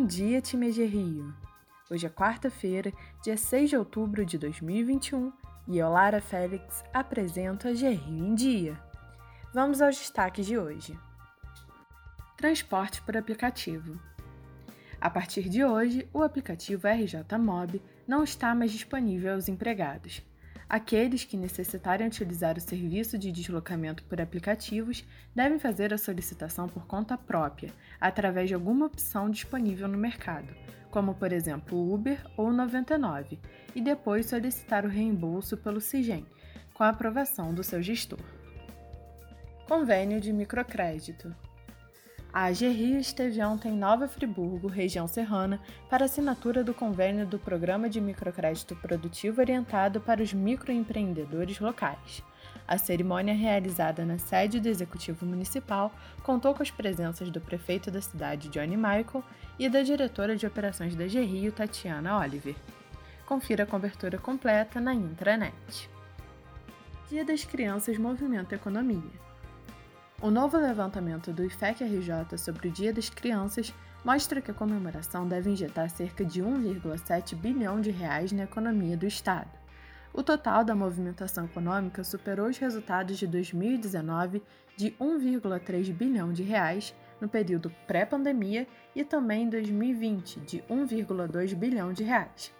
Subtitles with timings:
[0.00, 1.30] Bom dia, time de Rio!
[1.90, 2.90] Hoje é quarta-feira,
[3.22, 5.30] dia 6 de outubro de 2021
[5.68, 8.80] e eu, Lara Félix, apresento a Rio em Dia.
[9.52, 10.98] Vamos aos destaques de hoje.
[12.34, 14.00] Transporte por aplicativo.
[14.98, 20.22] A partir de hoje, o aplicativo RJ Mob não está mais disponível aos empregados.
[20.70, 26.86] Aqueles que necessitarem utilizar o serviço de deslocamento por aplicativos devem fazer a solicitação por
[26.86, 30.54] conta própria, através de alguma opção disponível no mercado,
[30.88, 33.36] como por exemplo Uber ou 99,
[33.74, 36.24] e depois solicitar o reembolso pelo CIGEM,
[36.72, 38.20] com a aprovação do seu gestor.
[39.66, 41.34] Convênio de microcrédito.
[42.32, 47.40] A AG Rio esteve ontem em Nova Friburgo, região serrana, para assinatura do convênio do
[47.40, 52.22] Programa de Microcrédito Produtivo orientado para os microempreendedores locais.
[52.68, 58.00] A cerimônia realizada na sede do Executivo Municipal contou com as presenças do prefeito da
[58.00, 59.24] cidade, Johnny Michael,
[59.58, 62.54] e da diretora de operações da AG Rio, Tatiana Oliver.
[63.26, 65.90] Confira a cobertura completa na intranet.
[67.08, 69.29] Dia das Crianças Movimento Economia.
[70.22, 73.72] O novo levantamento do IFEC-RJ sobre o Dia das Crianças
[74.04, 79.06] mostra que a comemoração deve injetar cerca de 1,7 bilhão de reais na economia do
[79.06, 79.48] Estado.
[80.12, 84.42] O total da movimentação econômica superou os resultados de 2019
[84.76, 91.94] de 1,3 bilhão de reais no período pré-pandemia e também em 2020 de 1,2 bilhão
[91.94, 92.52] de reais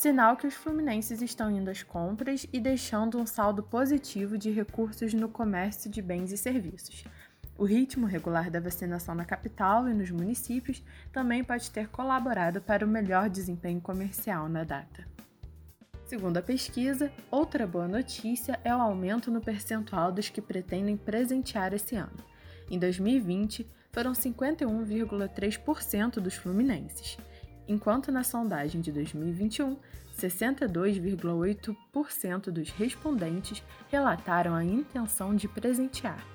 [0.00, 5.12] sinal que os fluminenses estão indo às compras e deixando um saldo positivo de recursos
[5.12, 7.04] no comércio de bens e serviços.
[7.58, 12.82] O ritmo regular da vacinação na capital e nos municípios também pode ter colaborado para
[12.82, 15.06] o melhor desempenho comercial na data.
[16.06, 21.74] Segundo a pesquisa, outra boa notícia é o aumento no percentual dos que pretendem presentear
[21.74, 22.24] esse ano.
[22.70, 27.18] Em 2020, foram 51,3% dos fluminenses
[27.70, 29.76] enquanto na sondagem de 2021,
[30.18, 36.26] 62,8% dos respondentes relataram a intenção de presentear.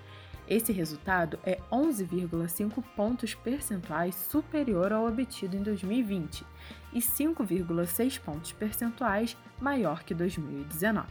[0.47, 6.45] Esse resultado é 11,5 pontos percentuais superior ao obtido em 2020
[6.94, 11.06] e 5,6 pontos percentuais maior que 2019.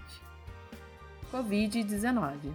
[1.31, 2.51] Covid-19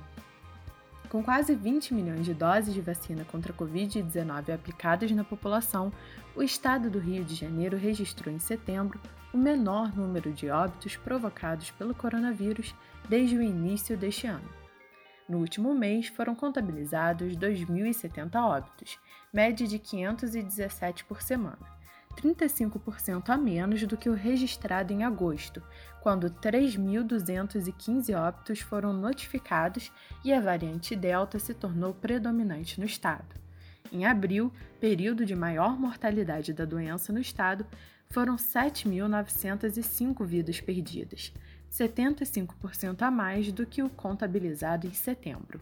[1.10, 5.92] com quase 20 milhões de doses de vacina contra a Covid-19 aplicadas na população,
[6.36, 9.00] o estado do Rio de Janeiro registrou em setembro
[9.34, 12.76] o menor número de óbitos provocados pelo coronavírus
[13.08, 14.48] desde o início deste ano.
[15.28, 19.00] No último mês foram contabilizados 2.070 óbitos,
[19.34, 21.79] média de 517 por semana
[22.16, 25.62] 35% a menos do que o registrado em agosto,
[26.02, 29.92] quando 3.215 óbitos foram notificados
[30.24, 33.36] e a variante Delta se tornou predominante no estado.
[33.92, 37.66] Em abril, período de maior mortalidade da doença no estado,
[38.10, 41.34] foram 7.905 vidas perdidas,
[41.72, 45.60] 75% a mais do que o contabilizado em setembro.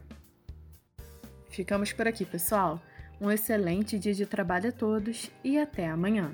[1.49, 2.81] Ficamos por aqui, pessoal.
[3.19, 6.31] Um excelente dia de trabalho a todos e até amanhã!